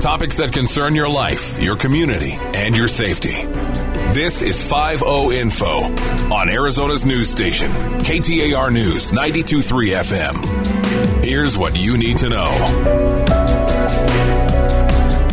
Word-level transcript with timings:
Topics 0.00 0.38
that 0.38 0.50
concern 0.50 0.94
your 0.94 1.10
life, 1.10 1.62
your 1.62 1.76
community, 1.76 2.32
and 2.32 2.74
your 2.74 2.88
safety. 2.88 3.44
This 4.14 4.40
is 4.40 4.66
5 4.66 5.02
Info 5.02 5.66
on 6.34 6.48
Arizona's 6.48 7.04
news 7.04 7.28
station, 7.28 7.70
KTAR 7.70 8.72
News 8.72 9.12
923 9.12 9.90
FM. 9.90 11.22
Here's 11.22 11.58
what 11.58 11.76
you 11.76 11.98
need 11.98 12.16
to 12.16 12.30
know. 12.30 13.19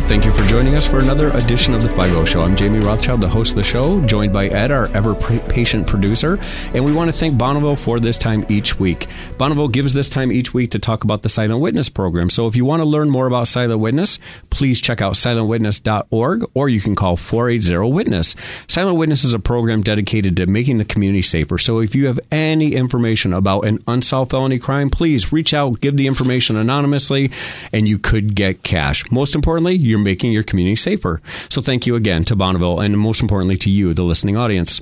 Thank 0.08 0.24
you 0.24 0.32
for 0.32 0.42
joining 0.44 0.74
us 0.74 0.86
for 0.86 1.00
another 1.00 1.28
edition 1.32 1.74
of 1.74 1.82
the 1.82 1.90
5 1.90 2.26
Show. 2.26 2.40
I'm 2.40 2.56
Jamie 2.56 2.78
Rothschild, 2.78 3.20
the 3.20 3.28
host 3.28 3.50
of 3.50 3.56
the 3.56 3.62
show, 3.62 4.00
joined 4.06 4.32
by 4.32 4.46
Ed, 4.46 4.70
our 4.70 4.86
ever 4.96 5.14
patient 5.14 5.86
producer. 5.86 6.38
And 6.72 6.82
we 6.82 6.94
want 6.94 7.12
to 7.12 7.18
thank 7.18 7.36
Bonneville 7.36 7.76
for 7.76 8.00
this 8.00 8.16
time 8.16 8.46
each 8.48 8.80
week. 8.80 9.06
Bonneville 9.36 9.68
gives 9.68 9.92
this 9.92 10.08
time 10.08 10.32
each 10.32 10.54
week 10.54 10.70
to 10.70 10.78
talk 10.78 11.04
about 11.04 11.22
the 11.22 11.28
Silent 11.28 11.60
Witness 11.60 11.90
program. 11.90 12.30
So 12.30 12.46
if 12.46 12.56
you 12.56 12.64
want 12.64 12.80
to 12.80 12.86
learn 12.86 13.10
more 13.10 13.26
about 13.26 13.48
Silent 13.48 13.80
Witness, 13.80 14.18
please 14.48 14.80
check 14.80 15.02
out 15.02 15.12
silentwitness.org 15.12 16.50
or 16.54 16.70
you 16.70 16.80
can 16.80 16.94
call 16.94 17.18
480 17.18 17.92
Witness. 17.92 18.34
Silent 18.66 18.96
Witness 18.96 19.24
is 19.24 19.34
a 19.34 19.38
program 19.38 19.82
dedicated 19.82 20.38
to 20.38 20.46
making 20.46 20.78
the 20.78 20.86
community 20.86 21.20
safer. 21.20 21.58
So 21.58 21.80
if 21.80 21.94
you 21.94 22.06
have 22.06 22.18
any 22.32 22.76
information 22.76 23.34
about 23.34 23.66
an 23.66 23.84
unsolved 23.86 24.30
felony 24.30 24.58
crime, 24.58 24.88
please 24.88 25.32
reach 25.34 25.52
out, 25.52 25.82
give 25.82 25.98
the 25.98 26.06
information 26.06 26.56
anonymously, 26.56 27.30
and 27.74 27.86
you 27.86 27.98
could 27.98 28.34
get 28.34 28.62
cash. 28.62 29.04
Most 29.10 29.34
importantly, 29.34 29.74
you're 29.74 29.97
you're 29.98 30.04
making 30.04 30.32
your 30.32 30.42
community 30.42 30.76
safer. 30.76 31.20
So 31.48 31.60
thank 31.60 31.86
you 31.86 31.96
again 31.96 32.24
to 32.26 32.36
Bonneville 32.36 32.80
and 32.80 32.98
most 32.98 33.20
importantly 33.20 33.56
to 33.56 33.70
you, 33.70 33.94
the 33.94 34.02
listening 34.02 34.36
audience. 34.36 34.80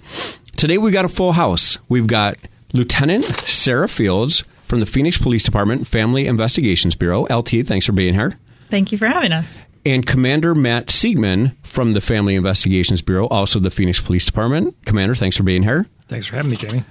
Today 0.56 0.78
we've 0.78 0.92
got 0.92 1.04
a 1.04 1.08
full 1.08 1.32
house. 1.32 1.78
We've 1.88 2.06
got 2.06 2.36
Lieutenant 2.72 3.24
Sarah 3.24 3.88
Fields 3.88 4.44
from 4.66 4.80
the 4.80 4.86
Phoenix 4.86 5.18
Police 5.18 5.42
Department 5.42 5.86
Family 5.86 6.26
Investigations 6.26 6.94
Bureau. 6.94 7.22
LT, 7.24 7.66
thanks 7.66 7.86
for 7.86 7.92
being 7.92 8.14
here. 8.14 8.38
Thank 8.70 8.92
you 8.92 8.98
for 8.98 9.06
having 9.06 9.32
us. 9.32 9.56
And 9.84 10.04
Commander 10.04 10.54
Matt 10.54 10.86
Siemen 10.86 11.54
from 11.62 11.92
the 11.92 12.00
Family 12.00 12.34
Investigations 12.34 13.02
Bureau, 13.02 13.28
also 13.28 13.60
the 13.60 13.70
Phoenix 13.70 14.00
Police 14.00 14.26
Department. 14.26 14.74
Commander, 14.84 15.14
thanks 15.14 15.36
for 15.36 15.44
being 15.44 15.62
here. 15.62 15.86
Thanks 16.08 16.26
for 16.26 16.36
having 16.36 16.50
me, 16.50 16.56
Jamie. 16.56 16.84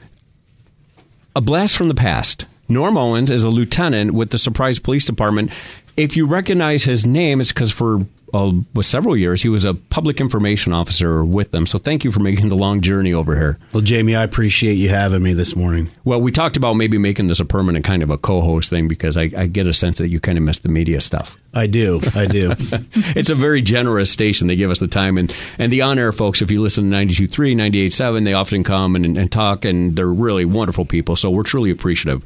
A 1.36 1.42
blast 1.42 1.76
from 1.76 1.90
the 1.90 1.96
past. 1.96 2.46
Norm 2.70 2.98
Owens 2.98 3.30
is 3.30 3.44
a 3.44 3.50
lieutenant 3.50 4.14
with 4.14 4.30
the 4.30 4.38
Surprise 4.38 4.80
Police 4.80 5.06
Department. 5.06 5.52
If 5.98 6.18
you 6.18 6.28
recognize 6.28 6.84
his 6.84 7.06
name, 7.06 7.40
it's 7.40 7.52
because 7.52 7.72
for 7.72 8.06
uh, 8.36 8.52
with 8.74 8.86
several 8.86 9.16
years. 9.16 9.42
He 9.42 9.50
was 9.50 9.64
a 9.64 9.74
public 9.74 10.20
information 10.20 10.74
officer 10.74 11.24
with 11.24 11.52
them. 11.52 11.66
So 11.66 11.78
thank 11.78 12.04
you 12.04 12.12
for 12.12 12.20
making 12.20 12.50
the 12.50 12.56
long 12.56 12.82
journey 12.82 13.14
over 13.14 13.36
here. 13.36 13.58
Well, 13.72 13.82
Jamie, 13.82 14.16
I 14.16 14.24
appreciate 14.24 14.74
you 14.74 14.90
having 14.90 15.24
me 15.24 15.34
this 15.34 15.56
morning. 15.56 15.90
Well, 16.04 16.20
we 16.20 16.32
talked 16.32 16.58
about 16.58 16.74
maybe 16.74 16.98
making 16.98 17.28
this 17.28 17.40
a 17.40 17.46
permanent 17.46 17.86
kind 17.86 18.04
of 18.04 18.10
a 18.10 18.18
co-host 18.18 18.70
thing 18.70 18.88
because 18.88 19.16
I, 19.16 19.32
I 19.38 19.48
get 19.48 19.68
a 19.68 19.74
sense 19.74 20.00
that 20.00 20.10
you 20.10 20.20
kind 20.20 20.38
of 20.38 20.44
miss 20.44 20.60
the 20.60 20.70
media 20.70 21.00
stuff. 21.00 21.38
I 21.54 21.68
do. 21.68 22.02
I 22.14 22.26
do. 22.26 22.54
it's 22.60 23.30
a 23.30 23.36
very 23.36 23.62
generous 23.62 24.12
station. 24.12 24.48
They 24.48 24.58
give 24.58 24.72
us 24.72 24.80
the 24.80 24.88
time. 24.88 25.18
And, 25.18 25.34
and 25.58 25.72
the 25.72 25.84
on 25.84 25.98
air 25.98 26.12
folks, 26.12 26.42
if 26.42 26.52
you 26.52 26.62
listen 26.62 26.92
to 26.92 26.98
92.3, 26.98 27.56
98.7, 27.56 28.26
they 28.26 28.34
often 28.34 28.64
come 28.64 28.96
and, 28.98 29.18
and 29.18 29.32
talk, 29.32 29.64
and 29.64 29.96
they're 29.96 30.06
really 30.06 30.44
wonderful 30.44 30.86
people. 30.86 31.16
So 31.16 31.30
we're 31.30 31.44
truly 31.44 31.72
appreciative. 31.72 32.24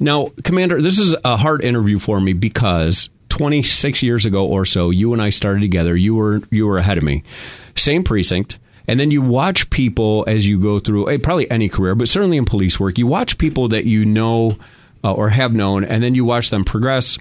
Now, 0.00 0.32
Commander, 0.42 0.82
this 0.82 0.98
is 0.98 1.14
a 1.24 1.36
hard 1.36 1.62
interview 1.62 2.00
for 2.00 2.20
me 2.20 2.32
because 2.32 3.08
26 3.34 4.00
years 4.04 4.26
ago 4.26 4.46
or 4.46 4.64
so, 4.64 4.90
you 4.90 5.12
and 5.12 5.20
I 5.20 5.30
started 5.30 5.60
together. 5.60 5.96
You 5.96 6.14
were 6.14 6.40
you 6.52 6.66
were 6.66 6.78
ahead 6.78 6.98
of 6.98 7.02
me. 7.02 7.24
Same 7.74 8.04
precinct. 8.04 8.58
And 8.86 9.00
then 9.00 9.10
you 9.10 9.22
watch 9.22 9.68
people 9.70 10.24
as 10.28 10.46
you 10.46 10.60
go 10.60 10.78
through 10.78 11.10
eh, 11.10 11.18
probably 11.20 11.50
any 11.50 11.68
career, 11.68 11.96
but 11.96 12.08
certainly 12.08 12.36
in 12.36 12.44
police 12.44 12.78
work, 12.78 12.96
you 12.96 13.08
watch 13.08 13.36
people 13.36 13.66
that 13.68 13.86
you 13.86 14.04
know 14.04 14.56
uh, 15.02 15.12
or 15.12 15.30
have 15.30 15.52
known, 15.52 15.82
and 15.82 16.00
then 16.00 16.14
you 16.14 16.24
watch 16.24 16.50
them 16.50 16.64
progress 16.64 17.18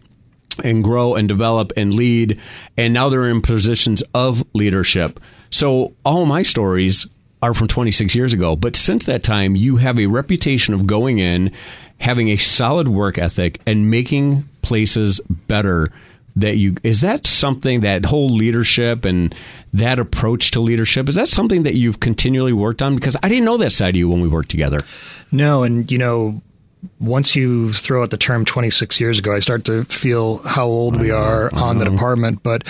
and 0.63 0.83
grow 0.83 1.15
and 1.15 1.27
develop 1.27 1.71
and 1.75 1.95
lead. 1.95 2.39
And 2.77 2.93
now 2.93 3.09
they're 3.09 3.27
in 3.27 3.41
positions 3.41 4.03
of 4.13 4.45
leadership. 4.53 5.19
So 5.49 5.93
all 6.05 6.27
my 6.27 6.43
stories 6.43 7.07
are 7.41 7.55
from 7.55 7.69
26 7.69 8.13
years 8.13 8.33
ago. 8.33 8.55
But 8.55 8.75
since 8.75 9.05
that 9.05 9.23
time, 9.23 9.55
you 9.55 9.77
have 9.77 9.97
a 9.97 10.05
reputation 10.05 10.75
of 10.75 10.85
going 10.85 11.17
in, 11.17 11.51
having 11.99 12.27
a 12.27 12.37
solid 12.37 12.87
work 12.87 13.17
ethic, 13.17 13.61
and 13.65 13.89
making 13.89 14.47
places 14.61 15.19
better 15.29 15.91
that 16.35 16.57
you 16.57 16.75
is 16.83 17.01
that 17.01 17.27
something 17.27 17.81
that 17.81 18.05
whole 18.05 18.29
leadership 18.29 19.05
and 19.05 19.35
that 19.73 19.99
approach 19.99 20.51
to 20.51 20.59
leadership 20.59 21.07
is 21.07 21.15
that 21.15 21.27
something 21.27 21.63
that 21.63 21.75
you've 21.75 21.99
continually 21.99 22.53
worked 22.53 22.81
on 22.81 22.95
because 22.95 23.15
I 23.21 23.29
didn't 23.29 23.45
know 23.45 23.57
that 23.57 23.71
side 23.71 23.89
of 23.89 23.95
you 23.95 24.09
when 24.09 24.21
we 24.21 24.27
worked 24.27 24.49
together. 24.49 24.79
No, 25.31 25.63
and 25.63 25.91
you 25.91 25.97
know 25.97 26.41
once 26.99 27.35
you 27.35 27.71
throw 27.73 28.03
out 28.03 28.09
the 28.09 28.17
term 28.17 28.45
26 28.45 28.99
years 28.99 29.19
ago, 29.19 29.33
I 29.33 29.39
start 29.39 29.65
to 29.65 29.83
feel 29.85 30.39
how 30.39 30.65
old 30.65 30.99
we 30.99 31.11
are 31.11 31.53
on 31.53 31.79
the 31.79 31.85
department. 31.85 32.43
But 32.43 32.63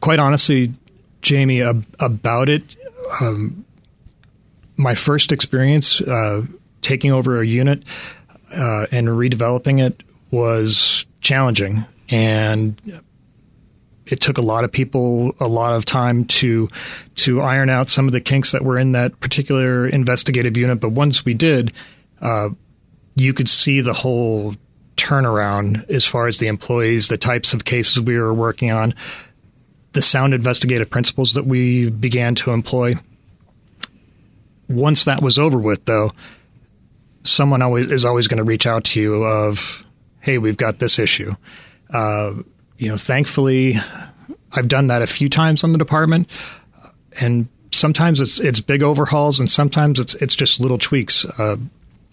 quite 0.00 0.18
honestly, 0.18 0.74
Jamie, 1.22 1.62
ab- 1.62 1.86
about 2.00 2.48
it, 2.48 2.76
um, 3.20 3.64
my 4.76 4.94
first 4.94 5.32
experience 5.32 6.00
uh, 6.00 6.42
taking 6.82 7.12
over 7.12 7.40
a 7.40 7.46
unit 7.46 7.82
uh, 8.52 8.86
and 8.90 9.08
redeveloping 9.08 9.84
it 9.84 10.02
was 10.30 11.06
challenging, 11.20 11.84
and 12.14 13.02
it 14.06 14.20
took 14.20 14.38
a 14.38 14.42
lot 14.42 14.62
of 14.62 14.70
people 14.70 15.34
a 15.40 15.48
lot 15.48 15.74
of 15.74 15.84
time 15.84 16.24
to 16.26 16.68
to 17.16 17.40
iron 17.40 17.68
out 17.68 17.90
some 17.90 18.06
of 18.06 18.12
the 18.12 18.20
kinks 18.20 18.52
that 18.52 18.62
were 18.62 18.78
in 18.78 18.92
that 18.92 19.18
particular 19.18 19.88
investigative 19.88 20.56
unit. 20.56 20.78
But 20.78 20.90
once 20.90 21.24
we 21.24 21.34
did, 21.34 21.72
uh, 22.20 22.50
you 23.16 23.34
could 23.34 23.48
see 23.48 23.80
the 23.80 23.92
whole 23.92 24.54
turnaround 24.96 25.90
as 25.90 26.04
far 26.04 26.28
as 26.28 26.38
the 26.38 26.46
employees, 26.46 27.08
the 27.08 27.18
types 27.18 27.52
of 27.52 27.64
cases 27.64 28.00
we 28.00 28.16
were 28.16 28.32
working 28.32 28.70
on, 28.70 28.94
the 29.92 30.02
sound 30.02 30.34
investigative 30.34 30.88
principles 30.88 31.34
that 31.34 31.46
we 31.46 31.90
began 31.90 32.36
to 32.36 32.52
employ. 32.52 32.94
Once 34.68 35.04
that 35.06 35.20
was 35.20 35.36
over 35.36 35.58
with, 35.58 35.84
though, 35.84 36.12
someone 37.24 37.60
always 37.60 37.90
is 37.90 38.04
always 38.04 38.28
going 38.28 38.38
to 38.38 38.44
reach 38.44 38.68
out 38.68 38.84
to 38.84 39.00
you 39.00 39.24
of 39.24 39.84
hey, 40.20 40.38
we've 40.38 40.56
got 40.56 40.78
this 40.78 41.00
issue. 41.00 41.34
Uh, 41.94 42.42
you 42.76 42.88
know, 42.88 42.96
thankfully, 42.96 43.76
I've 44.52 44.68
done 44.68 44.88
that 44.88 45.00
a 45.00 45.06
few 45.06 45.28
times 45.28 45.64
on 45.64 45.72
the 45.72 45.78
department, 45.78 46.28
and 47.20 47.48
sometimes 47.72 48.20
it's 48.20 48.40
it's 48.40 48.60
big 48.60 48.82
overhauls, 48.82 49.38
and 49.38 49.48
sometimes 49.48 50.00
it's 50.00 50.14
it's 50.16 50.34
just 50.34 50.60
little 50.60 50.78
tweaks. 50.78 51.24
Uh, 51.24 51.56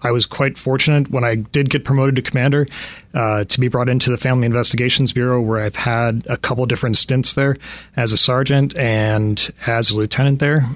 I 0.03 0.12
was 0.12 0.25
quite 0.25 0.58
fortunate 0.58 1.12
when 1.12 1.24
I 1.24 1.36
did 1.36 1.70
get 1.70 1.84
promoted 1.84 2.16
to 2.16 2.22
commander 2.22 2.68
uh, 3.14 3.44
to 3.44 3.59
be 3.59 3.68
brought 3.68 3.90
into 3.90 4.09
the 4.12 4.18
Family 4.18 4.46
Investigations 4.46 5.14
Bureau, 5.14 5.41
where 5.41 5.59
I've 5.59 5.75
had 5.75 6.25
a 6.28 6.38
couple 6.38 6.66
different 6.68 6.97
stints 6.97 7.34
there 7.34 7.56
as 7.96 8.12
a 8.12 8.18
sergeant 8.18 8.75
and 8.78 9.52
as 9.66 9.91
a 9.91 9.97
lieutenant 9.97 10.40
there. 10.40 10.68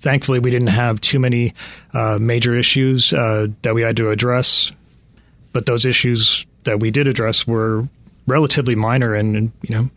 Thankfully, 0.00 0.38
we 0.38 0.50
didn't 0.50 0.68
have 0.68 1.00
too 1.00 1.18
many 1.18 1.54
uh, 1.92 2.18
major 2.20 2.54
issues 2.54 3.12
uh, 3.12 3.48
that 3.62 3.74
we 3.74 3.82
had 3.82 3.96
to 3.96 4.10
address 4.10 4.72
but 5.52 5.66
those 5.66 5.84
issues 5.84 6.46
that 6.64 6.80
we 6.80 6.90
did 6.90 7.08
address 7.08 7.46
were 7.46 7.88
relatively 8.28 8.74
minor, 8.74 9.14
and, 9.14 9.36
and 9.36 9.52
you 9.62 9.74
know, 9.74 9.90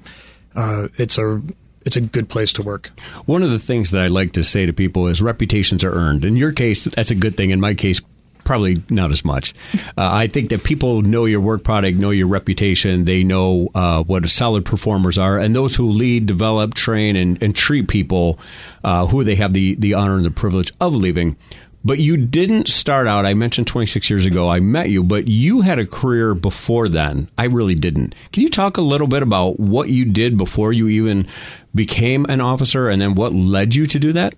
uh, 0.56 0.88
it's 0.98 1.18
a 1.18 1.42
it's 1.86 1.96
a 1.96 2.02
good 2.02 2.30
place 2.30 2.54
to 2.54 2.64
work. 2.64 2.92
One 3.26 3.44
of 3.44 3.52
the 3.52 3.60
things 3.60 3.92
that 3.92 4.02
I 4.02 4.08
like 4.08 4.34
to 4.34 4.44
say 4.44 4.66
to 4.66 4.74
people 4.74 5.08
is 5.08 5.22
reputations 5.22 5.84
are 5.84 5.92
earned. 5.92 6.26
In 6.26 6.36
your 6.36 6.52
case, 6.52 6.86
that's 6.86 7.12
a 7.12 7.16
good 7.16 7.38
thing. 7.38 7.50
In 7.50 7.60
my 7.60 7.74
case, 7.74 8.02
probably 8.44 8.84
not 8.90 9.12
as 9.12 9.24
much. 9.24 9.54
Uh, 9.74 9.80
I 9.98 10.28
think 10.28 10.50
that 10.50 10.64
people 10.64 11.02
know 11.02 11.26
your 11.26 11.40
work 11.40 11.64
product, 11.64 11.98
know 11.98 12.10
your 12.10 12.28
reputation, 12.28 13.06
they 13.06 13.24
know 13.24 13.70
uh, 13.76 14.04
what 14.04 14.28
solid 14.30 14.66
performers 14.66 15.18
are, 15.18 15.38
and 15.38 15.56
those 15.56 15.76
who 15.76 15.90
lead, 15.90 16.26
develop, 16.26 16.74
train, 16.74 17.16
and, 17.16 17.42
and 17.42 17.56
treat 17.56 17.88
people 17.88 18.40
uh, 18.84 19.06
who 19.08 19.24
they 19.24 19.36
have 19.36 19.54
the, 19.54 19.76
the 19.76 19.94
honor 19.94 20.16
and 20.18 20.26
the 20.26 20.32
privilege 20.32 20.74
of 20.80 20.94
leaving 20.94 21.38
but 21.84 22.00
you 22.00 22.18
didn't 22.18 22.68
start 22.68 23.08
out. 23.08 23.26
I 23.26 23.34
mentioned 23.34 23.68
26 23.68 24.10
years 24.10 24.26
ago 24.26 24.50
I 24.50 24.60
met 24.60 24.90
you, 24.90 25.04
but 25.04 25.28
you 25.28 25.62
had 25.62 25.80
a 25.80 25.86
career 25.86 26.34
before 26.34 26.88
then. 26.90 27.30
I 27.38 27.46
really 27.46 27.76
didn't. 27.76 28.16
Can 28.32 28.44
you 28.44 28.50
talk 28.50 28.78
a 28.78 28.82
little 28.82 29.08
bit 29.08 29.24
about 29.24 29.60
what 29.60 29.90
you 29.90 30.06
did 30.06 30.38
before 30.38 30.74
you 30.74 30.88
even 30.88 31.28
became 31.74 32.26
an 32.26 32.42
officer 32.42 32.90
and 32.90 33.02
then 33.02 33.16
what 33.16 33.34
led 33.34 33.76
you 33.76 33.86
to 33.88 34.00
do 34.00 34.14
that? 34.14 34.34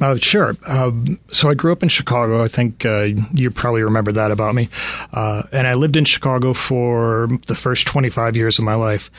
Uh, 0.00 0.16
sure. 0.16 0.56
Um, 0.66 1.20
so 1.30 1.48
I 1.48 1.54
grew 1.54 1.70
up 1.70 1.82
in 1.82 1.88
Chicago. 1.88 2.42
I 2.42 2.48
think 2.48 2.84
uh, 2.84 3.10
you 3.32 3.50
probably 3.50 3.82
remember 3.82 4.12
that 4.12 4.32
about 4.32 4.54
me. 4.54 4.68
Uh, 5.12 5.44
and 5.52 5.66
I 5.68 5.74
lived 5.74 5.96
in 5.96 6.04
Chicago 6.04 6.52
for 6.52 7.28
the 7.46 7.54
first 7.54 7.86
25 7.86 8.36
years 8.36 8.58
of 8.58 8.64
my 8.64 8.74
life. 8.74 9.10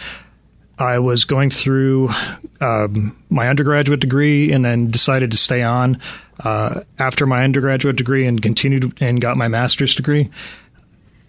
I 0.77 1.00
was 1.00 1.25
going 1.25 1.50
through 1.50 2.10
um, 2.60 3.22
my 3.30 3.48
undergraduate 3.48 4.00
degree 4.00 4.51
and 4.51 4.63
then 4.63 4.92
decided 4.92 5.31
to 5.31 5.38
stay 5.38 5.63
on 5.63 6.00
uh, 6.44 6.81
after 7.00 7.25
my 7.25 7.44
undergraduate 7.44 7.95
degree 7.95 8.25
and 8.25 8.42
continued 8.42 8.98
and 9.01 9.22
got 9.22 9.38
my 9.38 9.48
master's 9.48 9.95
degree. 9.95 10.30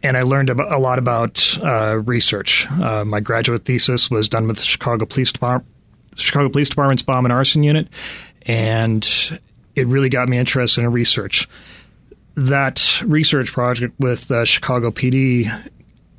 And 0.02 0.16
I 0.16 0.22
learned 0.22 0.50
a 0.50 0.78
lot 0.78 0.98
about 0.98 1.58
uh, 1.62 1.98
research. 2.04 2.66
Uh, 2.70 3.04
my 3.04 3.20
graduate 3.20 3.64
thesis 3.64 4.10
was 4.10 4.28
done 4.28 4.46
with 4.46 4.58
the 4.58 4.62
Chicago 4.62 5.06
Police 5.06 5.32
Department, 5.32 5.72
Chicago 6.16 6.48
Police 6.48 6.68
Department's 6.68 7.02
Bomb 7.02 7.24
and 7.24 7.32
Arson 7.32 7.62
Unit, 7.62 7.88
and 8.42 9.04
it 9.74 9.86
really 9.86 10.08
got 10.08 10.28
me 10.28 10.38
interested 10.38 10.82
in 10.82 10.92
research. 10.92 11.48
That 12.34 13.00
research 13.04 13.52
project 13.52 13.98
with 13.98 14.30
uh, 14.30 14.44
Chicago 14.44 14.90
PD 14.90 15.50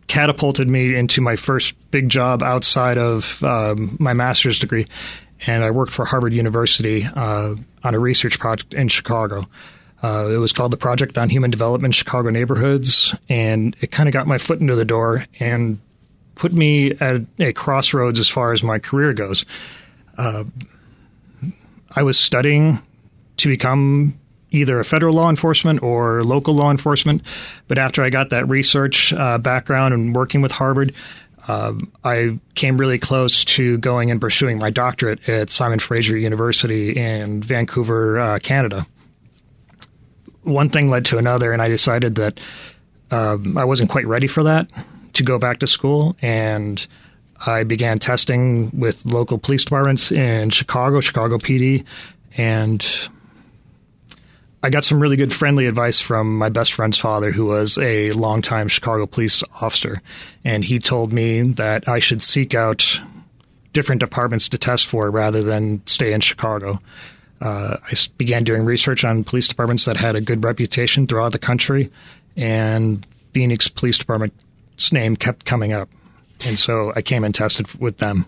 catapulted 0.08 0.70
me 0.70 0.96
into 0.96 1.22
my 1.22 1.36
first 1.36 1.76
big 1.92 2.10
job 2.10 2.42
outside 2.42 2.98
of 2.98 3.44
um, 3.44 3.98
my 4.00 4.14
master's 4.14 4.60
degree. 4.60 4.88
And 5.46 5.64
I 5.64 5.72
worked 5.72 5.92
for 5.92 6.06
Harvard 6.06 6.34
University 6.34 7.06
uh, 7.06 7.56
on 7.84 7.96
a 7.96 8.00
research 8.00 8.40
project 8.40 8.74
in 8.74 8.88
Chicago. 8.88 9.48
Uh, 10.02 10.30
it 10.32 10.38
was 10.38 10.54
called 10.54 10.72
the 10.72 10.78
Project 10.78 11.18
on 11.18 11.30
Human 11.30 11.52
Development 11.52 11.94
Chicago 11.94 12.30
Neighborhoods, 12.30 13.16
and 13.30 13.76
it 13.82 13.92
kind 13.92 14.08
of 14.08 14.14
got 14.14 14.28
my 14.28 14.38
foot 14.38 14.60
into 14.60 14.76
the 14.76 14.86
door 14.86 15.26
and 15.40 15.80
put 16.36 16.54
me 16.54 16.92
at 16.92 17.22
a 17.40 17.52
crossroads 17.54 18.20
as 18.20 18.30
far 18.30 18.54
as 18.54 18.62
my 18.62 18.78
career 18.78 19.14
goes. 19.14 19.44
Uh, 20.18 20.44
I 21.96 22.04
was 22.04 22.20
studying 22.20 22.80
to 23.38 23.48
become 23.48 24.20
either 24.52 24.80
a 24.80 24.86
federal 24.86 25.14
law 25.14 25.30
enforcement 25.30 25.84
or 25.84 26.24
local 26.24 26.54
law 26.54 26.72
enforcement, 26.72 27.22
but 27.68 27.78
after 27.78 28.02
I 28.02 28.10
got 28.10 28.30
that 28.30 28.48
research 28.48 29.14
uh, 29.14 29.38
background 29.38 29.94
and 29.94 30.16
working 30.16 30.42
with 30.42 30.52
Harvard, 30.52 30.94
uh, 31.48 31.74
I 32.04 32.40
came 32.56 32.78
really 32.78 33.00
close 33.00 33.46
to 33.46 33.78
going 33.78 34.12
and 34.12 34.20
pursuing 34.20 34.60
my 34.60 34.70
doctorate 34.70 35.28
at 35.30 35.50
Simon 35.50 35.80
Fraser 35.80 36.18
University 36.18 36.92
in 36.92 37.42
Vancouver, 37.42 38.20
uh, 38.20 38.40
Canada. 38.40 38.86
One 40.44 40.70
thing 40.70 40.90
led 40.90 41.06
to 41.06 41.18
another, 41.18 41.52
and 41.54 41.62
I 41.62 41.70
decided 41.70 42.16
that 42.16 42.40
um, 43.12 43.58
I 43.58 43.66
wasn't 43.66 43.90
quite 43.90 44.08
ready 44.08 44.28
for 44.28 44.44
that 44.44 44.72
to 45.14 45.24
go 45.24 45.40
back 45.40 45.60
to 45.60 45.68
school, 45.68 46.16
and 46.22 46.86
I 47.46 47.64
began 47.64 47.98
testing 47.98 48.72
with 48.78 49.06
local 49.06 49.38
police 49.38 49.64
departments 49.64 50.12
in 50.12 50.50
Chicago, 50.50 51.02
Chicago 51.02 51.38
PD, 51.38 51.86
and 52.36 52.86
I 54.64 54.70
got 54.70 54.84
some 54.84 55.00
really 55.00 55.16
good 55.16 55.34
friendly 55.34 55.68
advice 55.68 56.00
from 56.00 56.38
my 56.38 56.50
best 56.50 56.74
friend's 56.74 56.98
father, 56.98 57.32
who 57.32 57.46
was 57.46 57.78
a 57.78 58.12
longtime 58.14 58.68
Chicago 58.68 59.06
police 59.06 59.44
officer. 59.62 60.02
And 60.44 60.64
he 60.64 60.80
told 60.80 61.14
me 61.14 61.42
that 61.54 61.88
I 61.88 62.00
should 62.00 62.22
seek 62.22 62.56
out 62.56 63.00
different 63.74 64.00
departments 64.00 64.50
to 64.50 64.58
test 64.58 64.88
for 64.88 65.12
rather 65.12 65.44
than 65.44 65.86
stay 65.86 66.12
in 66.12 66.22
Chicago. 66.22 66.80
Uh, 67.40 67.78
I 67.84 67.96
began 68.18 68.44
doing 68.44 68.66
research 68.66 69.06
on 69.06 69.24
police 69.24 69.48
departments 69.48 69.86
that 69.86 69.96
had 69.96 70.16
a 70.16 70.22
good 70.22 70.44
reputation 70.44 71.06
throughout 71.06 71.34
the 71.34 71.40
country, 71.40 71.92
and 72.36 73.06
Phoenix 73.34 73.68
Police 73.68 74.00
Department's 74.00 74.92
name 74.92 75.16
kept 75.16 75.46
coming 75.46 75.74
up. 75.74 75.90
And 76.44 76.58
so 76.58 76.92
I 76.96 77.04
came 77.04 77.24
and 77.24 77.34
tested 77.36 77.72
with 77.80 77.98
them. 77.98 78.26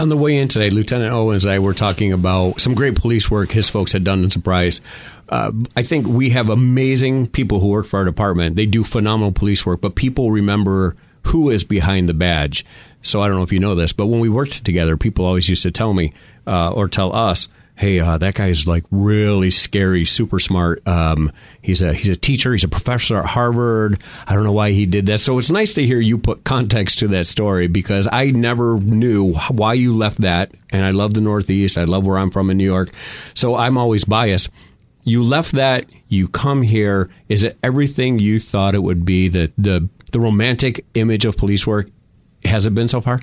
On 0.00 0.08
the 0.08 0.16
way 0.16 0.38
in 0.38 0.48
today, 0.48 0.70
Lieutenant 0.70 1.12
Owens 1.12 1.44
and 1.44 1.52
I 1.52 1.58
were 1.58 1.74
talking 1.74 2.12
about 2.12 2.60
some 2.60 2.74
great 2.74 2.96
police 2.96 3.30
work 3.30 3.50
his 3.52 3.68
folks 3.68 3.92
had 3.92 4.04
done 4.04 4.24
in 4.24 4.30
Surprise. 4.30 4.80
Uh, 5.28 5.52
I 5.76 5.82
think 5.82 6.06
we 6.06 6.30
have 6.30 6.48
amazing 6.48 7.28
people 7.28 7.60
who 7.60 7.68
work 7.68 7.86
for 7.86 7.98
our 7.98 8.04
department. 8.04 8.56
They 8.56 8.66
do 8.66 8.84
phenomenal 8.84 9.32
police 9.32 9.64
work, 9.64 9.80
but 9.80 9.94
people 9.94 10.30
remember 10.30 10.96
who 11.26 11.50
is 11.50 11.62
behind 11.62 12.08
the 12.08 12.14
badge. 12.14 12.64
So 13.02 13.22
I 13.22 13.28
don't 13.28 13.36
know 13.36 13.42
if 13.42 13.52
you 13.52 13.60
know 13.60 13.74
this, 13.74 13.92
but 13.92 14.06
when 14.06 14.20
we 14.20 14.28
worked 14.28 14.64
together, 14.64 14.96
people 14.96 15.24
always 15.24 15.48
used 15.48 15.62
to 15.62 15.70
tell 15.70 15.92
me 15.92 16.12
uh, 16.46 16.72
or 16.72 16.88
tell 16.88 17.14
us 17.14 17.48
hey, 17.76 18.00
uh, 18.00 18.18
that 18.18 18.34
guy's 18.34 18.66
like 18.66 18.84
really 18.90 19.50
scary, 19.50 20.04
super 20.04 20.38
smart. 20.38 20.86
Um, 20.86 21.32
he's 21.62 21.82
a 21.82 21.92
he's 21.92 22.08
a 22.08 22.16
teacher, 22.16 22.52
he's 22.52 22.64
a 22.64 22.68
professor 22.68 23.18
at 23.18 23.26
Harvard. 23.26 24.02
I 24.26 24.34
don't 24.34 24.44
know 24.44 24.52
why 24.52 24.72
he 24.72 24.86
did 24.86 25.06
that. 25.06 25.18
So 25.18 25.38
it's 25.38 25.50
nice 25.50 25.74
to 25.74 25.86
hear 25.86 25.98
you 25.98 26.18
put 26.18 26.44
context 26.44 27.00
to 27.00 27.08
that 27.08 27.26
story 27.26 27.66
because 27.66 28.08
I 28.10 28.30
never 28.30 28.78
knew 28.78 29.32
why 29.48 29.74
you 29.74 29.96
left 29.96 30.20
that. 30.20 30.52
And 30.70 30.84
I 30.84 30.90
love 30.90 31.14
the 31.14 31.20
Northeast. 31.20 31.76
I 31.76 31.84
love 31.84 32.06
where 32.06 32.18
I'm 32.18 32.30
from 32.30 32.50
in 32.50 32.56
New 32.56 32.64
York. 32.64 32.90
So 33.34 33.56
I'm 33.56 33.76
always 33.76 34.04
biased. 34.04 34.48
You 35.04 35.24
left 35.24 35.52
that. 35.52 35.86
You 36.08 36.28
come 36.28 36.62
here. 36.62 37.10
Is 37.28 37.42
it 37.42 37.58
everything 37.62 38.18
you 38.18 38.38
thought 38.38 38.74
it 38.74 38.82
would 38.82 39.04
be? 39.04 39.28
The 39.28 39.52
the 39.58 39.88
the 40.12 40.20
romantic 40.20 40.84
image 40.94 41.24
of 41.24 41.36
police 41.36 41.66
work 41.66 41.88
has 42.44 42.66
it 42.66 42.74
been 42.74 42.88
so 42.88 43.00
far? 43.00 43.20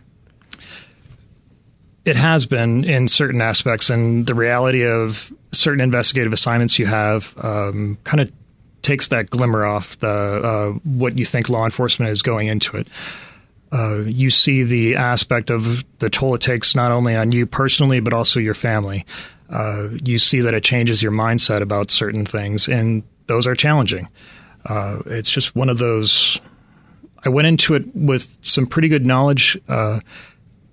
It 2.09 2.15
has 2.15 2.47
been 2.47 2.85
in 2.85 3.07
certain 3.07 3.39
aspects, 3.39 3.91
and 3.91 4.25
the 4.25 4.33
reality 4.33 4.83
of 4.83 5.31
certain 5.51 5.79
investigative 5.79 6.33
assignments 6.33 6.79
you 6.79 6.87
have 6.87 7.35
um, 7.37 7.99
kind 8.03 8.19
of 8.19 8.31
takes 8.81 9.09
that 9.09 9.29
glimmer 9.29 9.63
off 9.63 9.99
the 9.99 10.07
uh, 10.07 10.71
what 10.83 11.19
you 11.19 11.25
think 11.25 11.49
law 11.49 11.65
enforcement 11.65 12.11
is 12.11 12.23
going 12.23 12.47
into 12.47 12.77
it. 12.77 12.87
Uh, 13.71 13.99
you 13.99 14.31
see 14.31 14.63
the 14.63 14.95
aspect 14.95 15.51
of 15.51 15.85
the 15.99 16.09
toll 16.09 16.33
it 16.33 16.41
takes 16.41 16.73
not 16.73 16.91
only 16.91 17.15
on 17.15 17.31
you 17.31 17.45
personally 17.45 17.99
but 17.99 18.11
also 18.11 18.39
your 18.39 18.55
family. 18.55 19.05
Uh, 19.47 19.89
you 20.03 20.17
see 20.17 20.41
that 20.41 20.55
it 20.55 20.63
changes 20.63 21.03
your 21.03 21.11
mindset 21.11 21.61
about 21.61 21.91
certain 21.91 22.25
things, 22.25 22.67
and 22.67 23.03
those 23.27 23.45
are 23.45 23.53
challenging. 23.53 24.09
Uh, 24.65 24.99
it's 25.05 25.29
just 25.29 25.55
one 25.55 25.69
of 25.69 25.77
those. 25.77 26.41
I 27.23 27.29
went 27.29 27.47
into 27.47 27.75
it 27.75 27.95
with 27.95 28.27
some 28.41 28.65
pretty 28.65 28.87
good 28.87 29.05
knowledge, 29.05 29.59
uh, 29.67 29.99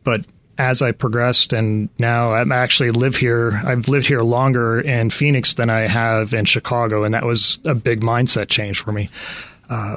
but 0.03 0.25
as 0.59 0.81
I 0.83 0.93
progressed, 0.93 1.53
and 1.53 1.89
now 1.99 2.33
I'm 2.33 2.53
actually 2.53 2.91
live 2.91 3.17
here. 3.17 3.61
I've 3.65 3.89
lived 3.89 4.07
here 4.07 4.23
longer 4.23 4.81
in 4.81 5.11
Phoenix 5.11 5.55
than 5.55 5.71
I 5.71 5.81
have 5.81 6.33
in 6.33 6.45
Chicago, 6.45 7.05
and 7.05 7.15
that 7.15 7.25
was 7.25 7.59
a 7.65 7.75
big 7.75 8.01
mindset 8.01 8.49
change 8.49 8.81
for 8.81 8.93
me. 8.93 9.11
Uh, 9.69 9.97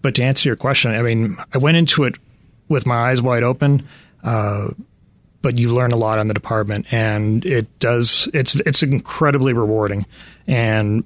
but 0.00 0.14
to 0.16 0.22
answer 0.22 0.48
your 0.48 0.56
question, 0.56 0.92
I 0.92 1.02
mean, 1.02 1.36
I 1.52 1.58
went 1.58 1.76
into 1.76 2.04
it 2.04 2.16
with 2.68 2.86
my 2.86 3.10
eyes 3.10 3.20
wide 3.20 3.42
open, 3.42 3.86
uh, 4.24 4.68
but 5.42 5.58
you 5.58 5.74
learn 5.74 5.92
a 5.92 5.96
lot 5.96 6.18
on 6.18 6.28
the 6.28 6.34
department, 6.34 6.92
and 6.92 7.44
it 7.44 7.78
does. 7.78 8.28
It's 8.32 8.54
it's 8.54 8.82
incredibly 8.82 9.52
rewarding, 9.52 10.06
and 10.46 11.04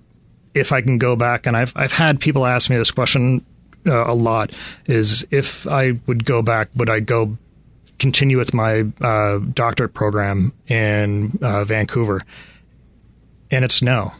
if 0.54 0.72
I 0.72 0.80
can 0.80 0.98
go 0.98 1.16
back, 1.16 1.46
and 1.46 1.56
I've 1.56 1.72
I've 1.74 1.92
had 1.92 2.20
people 2.20 2.46
ask 2.46 2.70
me 2.70 2.76
this 2.76 2.90
question 2.90 3.44
uh, 3.86 4.04
a 4.06 4.14
lot, 4.14 4.52
is 4.86 5.26
if 5.30 5.66
I 5.66 5.98
would 6.06 6.24
go 6.24 6.42
back, 6.42 6.68
would 6.76 6.90
I 6.90 7.00
go 7.00 7.36
continue 7.98 8.38
with 8.38 8.54
my 8.54 8.84
uh, 9.00 9.38
doctorate 9.38 9.94
program 9.94 10.52
in 10.69 11.38
uh, 11.43 11.64
Vancouver? 11.64 12.20
And 13.50 13.64
it's 13.64 13.82
no. 13.82 14.12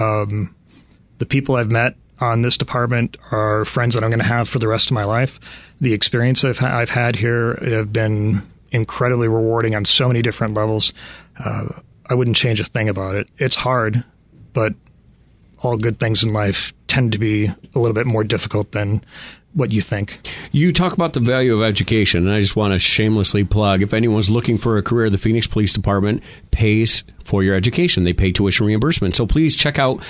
Um, 0.00 0.54
the 1.18 1.26
people 1.26 1.56
I've 1.56 1.70
met 1.70 1.96
on 2.18 2.42
this 2.42 2.56
department 2.56 3.16
are 3.30 3.64
friends 3.64 3.94
that 3.94 4.04
I'm 4.04 4.10
going 4.10 4.20
to 4.20 4.26
have 4.26 4.48
for 4.48 4.58
the 4.58 4.68
rest 4.68 4.86
of 4.86 4.92
my 4.92 5.04
life. 5.04 5.38
The 5.80 5.92
experience 5.92 6.44
I've, 6.44 6.62
I've 6.62 6.90
had 6.90 7.16
here 7.16 7.56
have 7.56 7.92
been 7.92 8.42
incredibly 8.72 9.28
rewarding 9.28 9.74
on 9.74 9.84
so 9.84 10.08
many 10.08 10.22
different 10.22 10.54
levels. 10.54 10.92
Uh, 11.38 11.68
I 12.08 12.14
wouldn't 12.14 12.36
change 12.36 12.60
a 12.60 12.64
thing 12.64 12.88
about 12.88 13.16
it. 13.16 13.28
It's 13.38 13.54
hard, 13.54 14.04
but 14.52 14.74
all 15.62 15.76
good 15.76 15.98
things 15.98 16.22
in 16.22 16.32
life 16.32 16.72
tend 16.86 17.12
to 17.12 17.18
be 17.18 17.46
a 17.46 17.78
little 17.78 17.94
bit 17.94 18.06
more 18.06 18.24
difficult 18.24 18.72
than 18.72 19.02
what 19.54 19.72
you 19.72 19.80
think. 19.80 20.28
You 20.52 20.72
talk 20.72 20.92
about 20.92 21.14
the 21.14 21.20
value 21.20 21.54
of 21.54 21.62
education, 21.62 22.26
and 22.26 22.36
I 22.36 22.40
just 22.40 22.56
want 22.56 22.74
to 22.74 22.78
shamelessly 22.78 23.42
plug 23.44 23.82
if 23.82 23.94
anyone's 23.94 24.28
looking 24.28 24.58
for 24.58 24.76
a 24.76 24.82
career, 24.82 25.08
the 25.08 25.18
Phoenix 25.18 25.46
Police 25.46 25.72
Department 25.72 26.22
pays 26.50 27.04
for 27.24 27.42
your 27.42 27.54
education. 27.54 28.04
They 28.04 28.12
pay 28.12 28.32
tuition 28.32 28.66
reimbursement. 28.66 29.14
So 29.14 29.26
please 29.26 29.56
check 29.56 29.78
out 29.78 30.02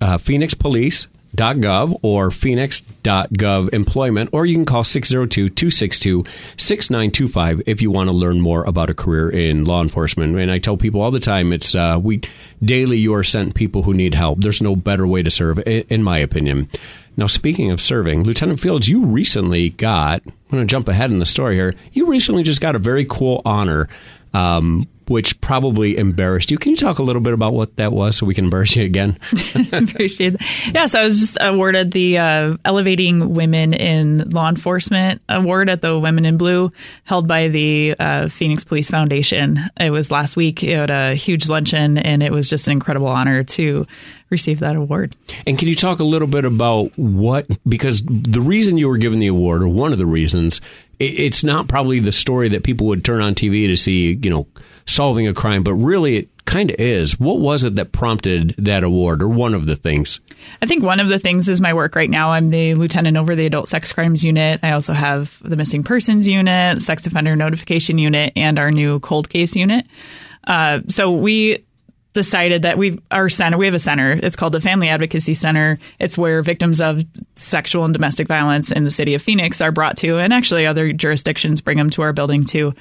uh, 0.00 0.18
Phoenix 0.18 0.54
Police 0.54 1.08
phoenix.gov 1.36 1.98
or 2.02 2.30
phoenix.gov 2.30 3.72
employment, 3.72 4.30
or 4.32 4.46
you 4.46 4.54
can 4.54 4.64
call 4.64 4.84
602 4.84 5.50
262 5.50 6.24
6925 6.56 7.62
if 7.66 7.82
you 7.82 7.90
want 7.90 8.08
to 8.08 8.12
learn 8.12 8.40
more 8.40 8.64
about 8.64 8.90
a 8.90 8.94
career 8.94 9.30
in 9.30 9.64
law 9.64 9.82
enforcement. 9.82 10.36
And 10.38 10.50
I 10.50 10.58
tell 10.58 10.76
people 10.76 11.00
all 11.00 11.10
the 11.10 11.20
time, 11.20 11.52
it's 11.52 11.74
uh, 11.74 11.98
we 12.02 12.22
daily 12.62 12.98
you 12.98 13.14
are 13.14 13.24
sent 13.24 13.54
people 13.54 13.82
who 13.82 13.94
need 13.94 14.14
help. 14.14 14.40
There's 14.40 14.62
no 14.62 14.76
better 14.76 15.06
way 15.06 15.22
to 15.22 15.30
serve, 15.30 15.58
in 15.66 16.02
my 16.02 16.18
opinion. 16.18 16.68
Now, 17.18 17.26
speaking 17.26 17.70
of 17.70 17.80
serving, 17.80 18.24
Lieutenant 18.24 18.60
Fields, 18.60 18.88
you 18.88 19.04
recently 19.06 19.70
got, 19.70 20.20
I'm 20.26 20.32
going 20.50 20.66
to 20.66 20.70
jump 20.70 20.88
ahead 20.88 21.10
in 21.10 21.18
the 21.18 21.26
story 21.26 21.54
here, 21.54 21.74
you 21.92 22.06
recently 22.06 22.42
just 22.42 22.60
got 22.60 22.76
a 22.76 22.78
very 22.78 23.06
cool 23.06 23.40
honor 23.46 23.88
um, 24.34 24.86
which 25.08 25.40
probably 25.40 25.96
embarrassed 25.96 26.50
you. 26.50 26.58
Can 26.58 26.70
you 26.70 26.76
talk 26.76 26.98
a 26.98 27.02
little 27.02 27.22
bit 27.22 27.32
about 27.32 27.52
what 27.52 27.76
that 27.76 27.92
was 27.92 28.16
so 28.16 28.26
we 28.26 28.34
can 28.34 28.44
embarrass 28.44 28.76
you 28.76 28.84
again? 28.84 29.18
Appreciate 29.72 30.30
that. 30.30 30.70
Yeah, 30.74 30.86
so 30.86 31.00
I 31.00 31.04
was 31.04 31.20
just 31.20 31.38
awarded 31.40 31.92
the 31.92 32.18
uh, 32.18 32.56
Elevating 32.64 33.34
Women 33.34 33.72
in 33.74 34.30
Law 34.30 34.48
Enforcement 34.48 35.22
Award 35.28 35.68
at 35.68 35.82
the 35.82 35.98
Women 35.98 36.26
in 36.26 36.36
Blue 36.36 36.72
held 37.04 37.28
by 37.28 37.48
the 37.48 37.94
uh, 37.98 38.28
Phoenix 38.28 38.64
Police 38.64 38.90
Foundation. 38.90 39.60
It 39.78 39.90
was 39.90 40.10
last 40.10 40.36
week 40.36 40.62
at 40.64 40.90
a 40.90 41.14
huge 41.14 41.48
luncheon, 41.48 41.98
and 41.98 42.22
it 42.22 42.32
was 42.32 42.48
just 42.48 42.66
an 42.66 42.72
incredible 42.72 43.08
honor 43.08 43.44
to 43.44 43.86
receive 44.30 44.60
that 44.60 44.76
award. 44.76 45.14
And 45.46 45.58
can 45.58 45.68
you 45.68 45.74
talk 45.74 46.00
a 46.00 46.04
little 46.04 46.28
bit 46.28 46.44
about 46.44 46.96
what, 46.98 47.46
because 47.68 48.02
the 48.04 48.40
reason 48.40 48.76
you 48.76 48.88
were 48.88 48.98
given 48.98 49.20
the 49.20 49.28
award, 49.28 49.62
or 49.62 49.68
one 49.68 49.92
of 49.92 49.98
the 49.98 50.06
reasons, 50.06 50.60
it's 50.98 51.44
not 51.44 51.68
probably 51.68 52.00
the 52.00 52.12
story 52.12 52.48
that 52.50 52.64
people 52.64 52.86
would 52.88 53.04
turn 53.04 53.20
on 53.20 53.34
TV 53.34 53.66
to 53.68 53.76
see, 53.76 54.18
you 54.20 54.30
know, 54.30 54.46
solving 54.86 55.26
a 55.26 55.34
crime, 55.34 55.62
but 55.62 55.74
really 55.74 56.16
it 56.16 56.28
kind 56.44 56.70
of 56.70 56.76
is. 56.78 57.18
What 57.18 57.40
was 57.40 57.64
it 57.64 57.74
that 57.74 57.92
prompted 57.92 58.54
that 58.58 58.84
award, 58.84 59.22
or 59.22 59.28
one 59.28 59.52
of 59.52 59.66
the 59.66 59.76
things? 59.76 60.20
I 60.62 60.66
think 60.66 60.82
one 60.82 61.00
of 61.00 61.08
the 61.08 61.18
things 61.18 61.48
is 61.48 61.60
my 61.60 61.74
work 61.74 61.96
right 61.96 62.08
now. 62.08 62.30
I'm 62.30 62.50
the 62.50 62.74
lieutenant 62.74 63.16
over 63.16 63.34
the 63.34 63.46
adult 63.46 63.68
sex 63.68 63.92
crimes 63.92 64.24
unit. 64.24 64.60
I 64.62 64.70
also 64.70 64.92
have 64.92 65.40
the 65.42 65.56
missing 65.56 65.82
persons 65.82 66.28
unit, 66.28 66.80
sex 66.82 67.06
offender 67.06 67.34
notification 67.36 67.98
unit, 67.98 68.32
and 68.36 68.58
our 68.58 68.70
new 68.70 69.00
cold 69.00 69.28
case 69.28 69.56
unit. 69.56 69.86
Uh, 70.46 70.80
so 70.88 71.10
we 71.10 71.65
decided 72.16 72.62
that 72.62 72.76
we 72.76 73.00
our 73.12 73.28
center 73.28 73.56
we 73.56 73.66
have 73.66 73.74
a 73.74 73.78
center. 73.78 74.10
It's 74.10 74.34
called 74.34 74.52
the 74.52 74.60
family 74.60 74.88
advocacy 74.88 75.34
center. 75.34 75.78
It's 76.00 76.18
where 76.18 76.42
victims 76.42 76.80
of 76.80 77.02
sexual 77.36 77.84
and 77.84 77.94
domestic 77.94 78.26
violence 78.26 78.72
in 78.72 78.82
the 78.82 78.90
city 78.90 79.14
of 79.14 79.22
phoenix 79.22 79.60
are 79.60 79.70
brought 79.70 79.98
to 79.98 80.18
and 80.18 80.32
actually 80.32 80.66
other 80.66 80.92
jurisdictions 80.92 81.60
bring 81.60 81.78
them 81.78 81.90
to 81.90 82.02
our 82.02 82.12
building 82.12 82.44
too 82.44 82.74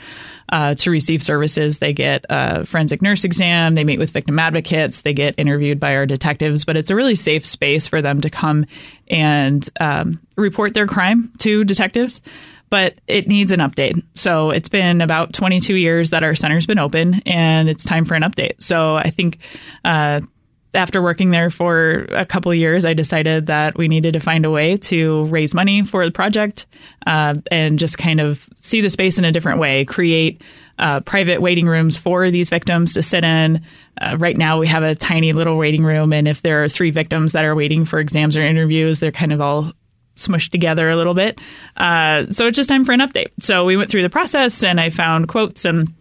uh, 0.49 0.75
to 0.75 0.89
receive 0.89 1.21
services. 1.21 1.77
They 1.77 1.93
get 1.93 2.25
a 2.29 2.65
forensic 2.65 3.01
nurse 3.01 3.23
exam. 3.23 3.75
They 3.75 3.83
meet 3.83 3.99
with 3.99 4.11
victim 4.11 4.39
advocates. 4.39 5.01
They 5.01 5.13
get 5.13 5.35
interviewed 5.37 5.79
by 5.79 5.95
our 5.95 6.05
detectives. 6.05 6.65
But 6.65 6.77
it's 6.77 6.89
a 6.89 6.95
really 6.95 7.15
safe 7.15 7.45
space 7.45 7.87
for 7.87 8.01
them 8.01 8.21
to 8.21 8.29
come 8.29 8.65
and 9.07 9.67
um, 9.79 10.19
report 10.35 10.73
their 10.73 10.87
crime 10.87 11.31
to 11.39 11.63
detectives 11.63 12.21
but 12.69 12.97
it 13.07 13.27
needs 13.27 13.51
an 13.51 13.59
update. 13.59 14.01
So 14.13 14.51
it's 14.51 14.69
been 14.69 15.01
about 15.01 15.33
22 15.33 15.75
years 15.75 16.09
that 16.09 16.23
our 16.23 16.35
center's 16.35 16.65
been 16.65 16.79
open, 16.79 17.21
and 17.25 17.69
it's 17.69 17.83
time 17.83 18.05
for 18.05 18.15
an 18.15 18.23
update. 18.23 18.61
So 18.61 18.95
I 18.95 19.09
think. 19.09 19.39
Uh, 19.83 20.21
after 20.73 21.01
working 21.01 21.31
there 21.31 21.49
for 21.49 22.05
a 22.11 22.25
couple 22.25 22.53
years, 22.53 22.83
I 22.83 22.93
decided 22.93 23.47
that 23.47 23.77
we 23.77 23.87
needed 23.87 24.13
to 24.13 24.19
find 24.19 24.45
a 24.45 24.51
way 24.51 24.77
to 24.77 25.23
raise 25.25 25.53
money 25.53 25.83
for 25.83 26.05
the 26.05 26.11
project 26.11 26.65
uh, 27.07 27.35
and 27.49 27.79
just 27.79 27.97
kind 27.97 28.19
of 28.19 28.47
see 28.57 28.81
the 28.81 28.89
space 28.89 29.17
in 29.17 29.25
a 29.25 29.31
different 29.31 29.59
way, 29.59 29.85
create 29.85 30.41
uh, 30.77 30.99
private 30.99 31.41
waiting 31.41 31.67
rooms 31.67 31.97
for 31.97 32.29
these 32.29 32.49
victims 32.49 32.93
to 32.93 33.01
sit 33.01 33.23
in. 33.23 33.63
Uh, 33.99 34.17
right 34.19 34.37
now, 34.37 34.59
we 34.59 34.67
have 34.67 34.83
a 34.83 34.95
tiny 34.95 35.31
little 35.33 35.57
waiting 35.57 35.83
room, 35.83 36.11
and 36.11 36.27
if 36.27 36.41
there 36.41 36.63
are 36.63 36.69
three 36.69 36.91
victims 36.91 37.31
that 37.31 37.45
are 37.45 37.55
waiting 37.55 37.85
for 37.85 37.99
exams 37.99 38.35
or 38.35 38.41
interviews, 38.41 38.99
they're 38.99 39.11
kind 39.11 39.31
of 39.31 39.39
all 39.39 39.71
smushed 40.15 40.51
together 40.51 40.89
a 40.89 40.95
little 40.95 41.13
bit. 41.13 41.39
Uh, 41.75 42.25
so 42.31 42.47
it's 42.47 42.55
just 42.55 42.69
time 42.69 42.85
for 42.85 42.91
an 42.91 43.01
update. 43.01 43.31
So 43.39 43.65
we 43.65 43.77
went 43.77 43.89
through 43.89 44.03
the 44.03 44.09
process 44.09 44.63
and 44.63 44.79
I 44.79 44.89
found 44.89 45.27
quotes 45.27 45.65
and 45.65 45.93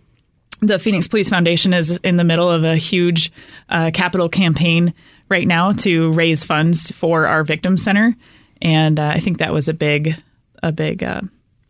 the 0.60 0.78
Phoenix 0.78 1.08
Police 1.08 1.28
Foundation 1.28 1.74
is 1.74 1.98
in 1.98 2.16
the 2.16 2.24
middle 2.24 2.50
of 2.50 2.64
a 2.64 2.76
huge 2.76 3.32
uh, 3.68 3.90
capital 3.92 4.28
campaign 4.28 4.94
right 5.28 5.46
now 5.46 5.72
to 5.72 6.12
raise 6.12 6.44
funds 6.44 6.90
for 6.90 7.26
our 7.26 7.44
victim 7.44 7.76
center, 7.76 8.16
and 8.62 8.98
uh, 8.98 9.12
I 9.14 9.20
think 9.20 9.38
that 9.38 9.52
was 9.52 9.68
a 9.68 9.74
big, 9.74 10.16
a 10.62 10.72
big 10.72 11.02
uh, 11.02 11.22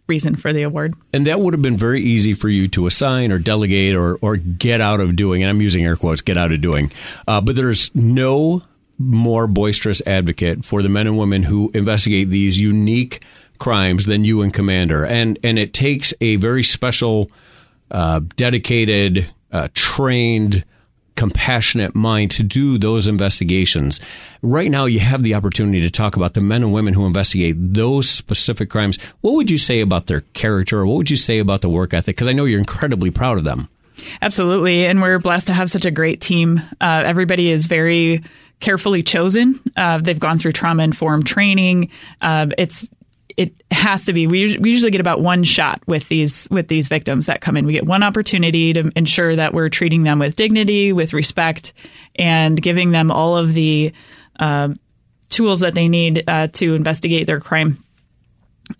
reason 0.06 0.36
for 0.36 0.52
the 0.52 0.62
award. 0.62 0.94
And 1.12 1.26
that 1.26 1.40
would 1.40 1.54
have 1.54 1.62
been 1.62 1.76
very 1.76 2.02
easy 2.02 2.34
for 2.34 2.48
you 2.48 2.68
to 2.68 2.86
assign 2.86 3.32
or 3.32 3.38
delegate 3.38 3.94
or 3.94 4.16
or 4.16 4.36
get 4.36 4.80
out 4.80 5.00
of 5.00 5.16
doing. 5.16 5.42
And 5.42 5.50
I'm 5.50 5.60
using 5.60 5.84
air 5.84 5.96
quotes, 5.96 6.22
get 6.22 6.36
out 6.36 6.52
of 6.52 6.60
doing. 6.60 6.92
Uh, 7.26 7.40
but 7.40 7.56
there's 7.56 7.94
no 7.94 8.62
more 8.98 9.46
boisterous 9.46 10.02
advocate 10.06 10.64
for 10.64 10.82
the 10.82 10.88
men 10.88 11.06
and 11.06 11.18
women 11.18 11.42
who 11.42 11.70
investigate 11.74 12.30
these 12.30 12.60
unique 12.60 13.22
crimes 13.58 14.06
than 14.06 14.24
you 14.24 14.42
and 14.42 14.52
Commander. 14.52 15.04
And 15.04 15.38
and 15.42 15.58
it 15.58 15.72
takes 15.72 16.12
a 16.20 16.36
very 16.36 16.62
special, 16.62 17.30
uh, 17.90 18.20
dedicated, 18.36 19.32
uh, 19.52 19.68
trained, 19.74 20.64
compassionate 21.16 21.94
mind 21.94 22.32
to 22.32 22.42
do 22.42 22.78
those 22.78 23.06
investigations. 23.06 24.00
Right 24.42 24.70
now, 24.70 24.84
you 24.86 25.00
have 25.00 25.22
the 25.22 25.34
opportunity 25.34 25.80
to 25.80 25.90
talk 25.90 26.16
about 26.16 26.34
the 26.34 26.40
men 26.40 26.62
and 26.62 26.72
women 26.72 26.94
who 26.94 27.06
investigate 27.06 27.56
those 27.58 28.08
specific 28.08 28.70
crimes. 28.70 28.98
What 29.20 29.34
would 29.34 29.50
you 29.50 29.58
say 29.58 29.80
about 29.80 30.06
their 30.06 30.22
character? 30.32 30.80
Or 30.80 30.86
what 30.86 30.96
would 30.96 31.10
you 31.10 31.16
say 31.16 31.38
about 31.38 31.60
the 31.60 31.68
work 31.68 31.94
ethic? 31.94 32.16
Because 32.16 32.28
I 32.28 32.32
know 32.32 32.44
you're 32.44 32.58
incredibly 32.58 33.10
proud 33.10 33.38
of 33.38 33.44
them. 33.44 33.68
Absolutely, 34.22 34.86
and 34.86 35.00
we're 35.00 35.20
blessed 35.20 35.46
to 35.46 35.52
have 35.52 35.70
such 35.70 35.84
a 35.84 35.90
great 35.90 36.20
team. 36.20 36.60
Uh, 36.80 37.02
everybody 37.06 37.50
is 37.50 37.66
very 37.66 38.24
carefully 38.64 39.02
chosen. 39.02 39.61
Uh, 39.76 39.99
they've 39.99 40.18
gone 40.18 40.38
through 40.38 40.52
trauma 40.52 40.83
informed 40.83 41.26
training. 41.26 41.90
Uh, 42.23 42.47
it's 42.56 42.88
it 43.37 43.52
has 43.71 44.06
to 44.06 44.14
be. 44.14 44.26
We, 44.26 44.56
we 44.56 44.71
usually 44.71 44.90
get 44.90 45.02
about 45.02 45.21
one 45.21 45.44
shot 45.44 45.83
with 45.87 46.09
these 46.09 46.49
with 46.50 46.68
these 46.68 46.88
victims 46.88 47.26
that 47.26 47.42
come 47.42 47.59
in. 47.59 47.66
We 47.66 47.75
get 47.75 47.85
one 47.85 48.02
opportunity 48.02 48.73
to 48.73 48.90
ensure 48.97 49.37
that 49.37 49.52
we're 49.52 49.68
treating 49.68 50.02
them 50.04 50.18
with 50.18 50.37
dignity, 50.37 50.94
with 50.94 51.12
respect, 51.12 51.75
and 52.16 52.61
giving 52.61 52.90
them 52.90 53.11
all 53.11 53.37
of 53.37 53.52
the 53.52 53.92
uh, 54.38 54.68
tools 55.28 55.61
that 55.61 55.75
they 55.75 55.88
need 55.88 56.25
uh, 56.26 56.47
to 56.54 56.75
investigate 56.75 57.26
their 57.26 57.40
crime 57.40 57.83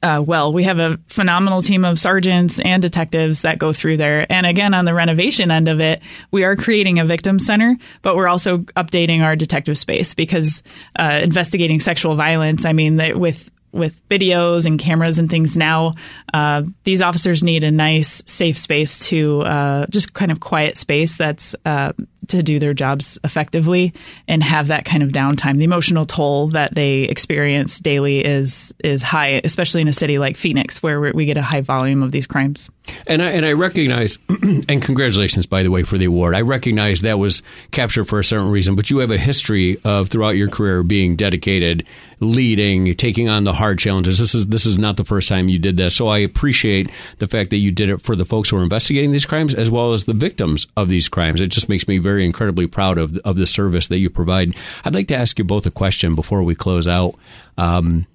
uh, 0.03 0.23
well. 0.25 0.53
We 0.53 0.65
have 0.65 0.79
a 0.79 0.99
phenomenal 1.09 1.63
team 1.63 1.85
of 1.85 1.99
sergeants 1.99 2.61
and 2.61 2.83
detectives 2.83 3.43
that 3.43 3.59
go 3.59 3.73
through 3.73 3.97
there. 3.97 4.31
And 4.31 4.47
again, 4.47 4.75
on 4.75 4.85
the 4.85 4.95
renovation 4.95 5.51
end 5.51 5.69
of 5.69 5.81
it, 5.81 6.03
we 6.31 6.45
are 6.45 6.57
creating 6.57 6.99
a 6.99 7.05
victim 7.05 7.39
center, 7.39 7.77
but 8.03 8.17
we're 8.17 8.29
also 8.29 8.59
updating 8.59 9.23
our 9.23 9.37
detective 9.37 9.79
space 9.79 10.15
because 10.15 10.63
uh, 10.99 11.21
investigating 11.23 11.81
sexual 11.81 12.15
violence, 12.17 12.65
I 12.65 12.73
mean, 12.73 13.19
with 13.19 13.51
with 13.75 14.09
videos 14.09 14.67
and 14.67 14.79
cameras 14.79 15.19
and 15.19 15.29
things 15.29 15.57
now, 15.57 15.93
uh, 16.33 16.63
these 16.85 17.03
officers 17.03 17.43
need 17.43 17.65
a 17.65 17.71
nice, 17.71 18.23
safe 18.27 18.57
space 18.57 19.07
to 19.07 19.43
uh, 19.43 19.87
just 19.91 20.15
kind 20.15 20.31
of 20.31 20.41
quiet 20.41 20.77
space 20.77 21.17
that's 21.17 21.55
uh, 21.65 21.93
to 22.29 22.43
do 22.43 22.59
their 22.59 22.75
jobs 22.75 23.19
effectively 23.25 23.93
and 24.29 24.43
have 24.43 24.69
that 24.69 24.85
kind 24.85 25.03
of 25.03 25.11
downtime. 25.11 25.59
The 25.59 25.65
emotional 25.65 26.07
toll 26.07 26.49
that 26.49 26.75
they 26.75 27.03
experience 27.03 27.81
daily 27.81 28.25
is 28.25 28.75
is 28.83 29.03
high, 29.03 29.41
especially 29.45 29.83
in 29.83 29.89
a 29.89 29.93
city 29.93 30.19
like 30.19 30.37
Phoenix, 30.37 30.83
where 30.83 31.13
we 31.13 31.27
get 31.27 31.37
a 31.37 31.43
high 31.43 31.61
volume 31.61 32.03
of 32.03 32.13
these 32.13 32.27
crimes. 32.27 32.71
And 33.07 33.23
I, 33.23 33.31
and 33.31 33.47
I 33.47 33.53
recognize, 33.53 34.19
and 34.29 34.83
congratulations, 34.83 35.47
by 35.47 35.63
the 35.63 35.71
way, 35.71 35.85
for 35.85 35.97
the 35.97 36.05
award. 36.05 36.35
I 36.35 36.43
recognize 36.43 37.01
that 37.01 37.19
was 37.19 37.43
captured 37.71 38.05
for 38.05 38.19
a 38.19 38.25
certain 38.25 38.51
reason, 38.51 38.75
but 38.75 38.91
you 38.91 38.99
have 38.99 39.11
a 39.11 39.19
history 39.19 39.81
of 39.85 40.09
throughout 40.09 40.37
your 40.37 40.49
career 40.49 40.83
being 40.83 41.17
dedicated, 41.17 41.87
leading, 42.25 42.95
taking 42.97 43.29
on 43.29 43.45
the 43.45 43.53
hard 43.53 43.79
challenges. 43.79 44.19
This 44.19 44.35
is 44.35 44.47
this 44.47 44.67
is 44.67 44.79
not 44.79 44.97
the 44.97 45.05
first 45.05 45.29
time 45.29 45.49
you 45.49 45.59
did 45.59 45.77
this, 45.77 45.95
so 45.95 46.09
I 46.09 46.19
appreciate 46.19 46.91
the 47.19 47.29
fact 47.29 47.51
that 47.51 47.59
you 47.59 47.71
did 47.71 47.89
it 47.89 48.03
for 48.03 48.17
the 48.17 48.25
folks 48.25 48.49
who 48.49 48.57
are 48.57 48.63
investigating 48.63 49.13
these 49.13 49.27
crimes 49.27 49.55
as 49.55 49.71
well 49.71 49.93
as 49.93 50.05
the 50.05 50.13
victims 50.15 50.67
of 50.77 50.89
these 50.89 51.09
crimes. 51.09 51.41
It 51.41 51.49
just 51.49 51.69
makes 51.69 51.87
me 51.87 51.99
very 51.99 52.25
incredibly 52.25 52.67
proud 52.67 52.99
of 52.99 53.17
of 53.19 53.37
the 53.37 53.47
service 53.47 53.89
that 53.89 53.99
you 53.99 54.11
provide. 54.11 54.57
I'd 54.85 54.95
like 54.95 55.09
to 55.09 55.17
ask 55.17 55.39
you 55.39 55.45
both 55.45 55.67
a 55.67 55.71
question 55.71 56.15
before 56.15 56.43
we 56.43 56.55
close 56.55 56.89
out, 56.89 57.15
um, 57.59 58.07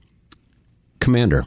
Commander. 0.99 1.45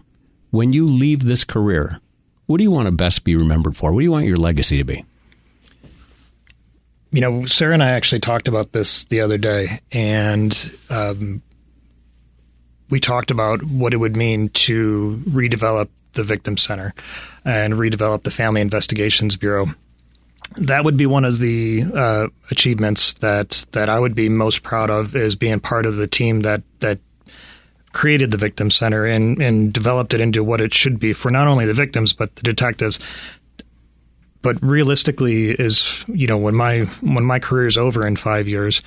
When 0.50 0.73
you 0.73 0.87
leave 0.87 1.25
this 1.25 1.45
career, 1.45 2.00
what 2.47 2.59
do 2.59 2.64
you 2.64 2.71
want 2.71 2.87
to 2.87 2.92
best 2.92 3.25
be 3.25 3.37
remembered 3.37 3.76
for? 3.76 3.92
What 3.92 4.00
do 4.00 4.04
you 4.04 4.12
want 4.12 4.26
your 4.26 4.37
legacy 4.37 4.76
to 4.78 4.85
be? 4.85 5.04
You 7.11 7.21
know, 7.21 7.47
Sarah 7.47 7.75
and 7.75 7.83
I 7.83 7.90
actually 7.90 8.21
talked 8.21 8.49
about 8.49 8.73
this 8.73 9.04
the 9.04 9.21
other 9.21 9.37
day, 9.38 9.81
and 9.92 10.78
um, 10.88 11.42
we 12.92 13.00
talked 13.00 13.30
about 13.30 13.62
what 13.62 13.94
it 13.94 13.96
would 13.96 14.16
mean 14.16 14.50
to 14.50 15.18
redevelop 15.26 15.88
the 16.12 16.22
Victim 16.22 16.58
Center 16.58 16.92
and 17.42 17.72
redevelop 17.72 18.22
the 18.22 18.30
Family 18.30 18.61
Investigations 18.61 19.34
Bureau. 19.34 19.75
That 20.58 20.84
would 20.84 20.99
be 20.99 21.06
one 21.06 21.25
of 21.25 21.38
the 21.38 21.84
uh, 21.94 22.26
achievements 22.50 23.14
that 23.14 23.64
that 23.72 23.88
I 23.88 23.99
would 23.99 24.14
be 24.14 24.28
most 24.28 24.62
proud 24.62 24.90
of 24.90 25.16
is 25.16 25.34
being 25.37 25.58
part 25.58 25.87
of 25.87 25.96
the 25.96 26.06
team 26.06 26.42
that 26.42 26.62
that 26.80 26.99
created 27.92 28.30
the 28.30 28.37
victim 28.37 28.70
center 28.70 29.06
and 29.06 29.40
and 29.40 29.72
developed 29.72 30.12
it 30.12 30.20
into 30.20 30.44
what 30.44 30.61
it 30.61 30.75
should 30.75 30.99
be 30.99 31.14
for 31.14 31.30
not 31.30 31.46
only 31.46 31.64
the 31.64 31.72
victims 31.72 32.12
but 32.12 32.37
the 32.37 32.42
detectives. 32.42 33.00
But 34.42 34.62
realistically 34.62 35.52
is 35.52 36.04
you 36.08 36.26
know 36.26 36.37
when 36.37 36.54
my 36.54 36.80
when 37.00 37.25
my 37.25 37.38
career 37.38 37.68
is 37.68 37.78
over 37.78 38.06
in 38.06 38.16
5 38.16 38.49
years 38.49 38.82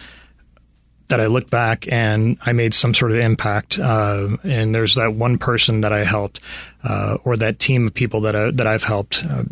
that 1.07 1.21
I 1.21 1.27
look 1.27 1.49
back 1.49 1.91
and 1.91 2.37
I 2.41 2.53
made 2.53 2.73
some 2.73 2.93
sort 2.93 3.11
of 3.11 3.19
impact, 3.19 3.77
uh, 3.77 4.37
and 4.43 4.73
there's 4.73 4.95
that 4.95 5.13
one 5.13 5.37
person 5.37 5.81
that 5.81 5.93
I 5.93 6.03
helped, 6.03 6.39
uh, 6.83 7.17
or 7.23 7.37
that 7.37 7.59
team 7.59 7.87
of 7.87 7.93
people 7.93 8.21
that 8.21 8.35
I, 8.35 8.51
that 8.51 8.67
I've 8.67 8.83
helped. 8.83 9.23
Uh, 9.23 9.43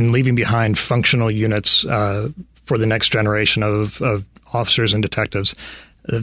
and 0.00 0.12
leaving 0.12 0.34
behind 0.34 0.78
functional 0.78 1.30
units 1.30 1.84
uh, 1.84 2.30
for 2.64 2.78
the 2.78 2.86
next 2.86 3.12
generation 3.12 3.62
of, 3.62 4.00
of 4.00 4.24
officers 4.52 4.92
and 4.92 5.02
detectives. 5.02 5.54
Uh, 6.10 6.20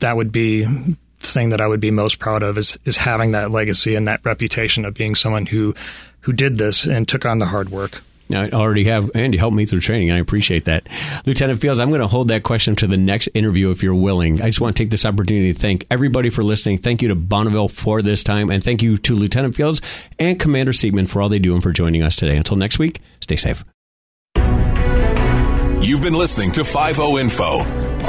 that 0.00 0.16
would 0.16 0.30
be 0.30 0.64
the 0.64 0.96
thing 1.20 1.48
that 1.48 1.60
I 1.60 1.66
would 1.66 1.80
be 1.80 1.90
most 1.90 2.18
proud 2.18 2.42
of 2.42 2.58
is 2.58 2.78
is 2.84 2.96
having 2.96 3.32
that 3.32 3.50
legacy 3.50 3.96
and 3.96 4.06
that 4.06 4.24
reputation 4.24 4.84
of 4.84 4.94
being 4.94 5.14
someone 5.14 5.46
who 5.46 5.74
who 6.20 6.32
did 6.32 6.58
this 6.58 6.84
and 6.84 7.08
took 7.08 7.24
on 7.24 7.38
the 7.38 7.46
hard 7.46 7.70
work. 7.70 8.02
I 8.30 8.50
already 8.50 8.84
have 8.84 9.10
Andy 9.14 9.38
help 9.38 9.54
me 9.54 9.66
through 9.66 9.80
training. 9.80 10.10
I 10.10 10.18
appreciate 10.18 10.66
that. 10.66 10.88
Lieutenant 11.24 11.60
Fields, 11.60 11.80
I'm 11.80 11.88
going 11.88 12.00
to 12.00 12.06
hold 12.06 12.28
that 12.28 12.42
question 12.42 12.76
to 12.76 12.86
the 12.86 12.96
next 12.96 13.28
interview 13.34 13.70
if 13.70 13.82
you're 13.82 13.94
willing. 13.94 14.42
I 14.42 14.46
just 14.46 14.60
want 14.60 14.76
to 14.76 14.82
take 14.82 14.90
this 14.90 15.06
opportunity 15.06 15.52
to 15.52 15.58
thank 15.58 15.86
everybody 15.90 16.30
for 16.30 16.42
listening. 16.42 16.78
Thank 16.78 17.02
you 17.02 17.08
to 17.08 17.14
Bonneville 17.14 17.68
for 17.68 18.02
this 18.02 18.22
time, 18.22 18.50
and 18.50 18.62
thank 18.62 18.82
you 18.82 18.98
to 18.98 19.14
Lieutenant 19.14 19.54
Fields 19.54 19.80
and 20.18 20.38
Commander 20.38 20.72
Siemen 20.72 21.08
for 21.08 21.22
all 21.22 21.28
they 21.28 21.38
do 21.38 21.54
and 21.54 21.62
for 21.62 21.72
joining 21.72 22.02
us 22.02 22.16
today. 22.16 22.36
Until 22.36 22.56
next 22.56 22.78
week, 22.78 23.00
stay 23.20 23.36
safe. 23.36 23.64
You've 25.80 26.02
been 26.02 26.14
listening 26.14 26.52
to 26.52 26.64
50 26.64 27.18
Info 27.18 27.60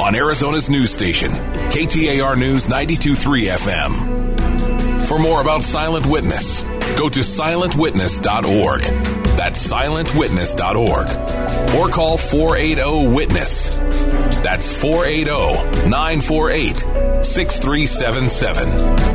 on 0.02 0.14
Arizona's 0.14 0.68
news 0.68 0.90
station, 0.90 1.30
KTAR 1.30 2.36
News 2.36 2.68
923 2.68 3.46
FM. 3.46 5.06
For 5.06 5.18
more 5.18 5.40
about 5.40 5.62
Silent 5.62 6.06
Witness, 6.06 6.62
go 6.96 7.08
to 7.08 7.20
silentwitness.org. 7.20 9.19
That's 9.36 9.72
silentwitness.org. 9.72 11.76
Or 11.76 11.88
call 11.88 12.16
480 12.16 13.14
Witness. 13.14 13.70
That's 13.70 14.74
480 14.80 15.88
948 15.88 17.24
6377. 17.24 19.09